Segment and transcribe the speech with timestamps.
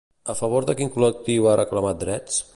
[0.33, 2.43] A favor de quin col·lectiu ha reclamat drets?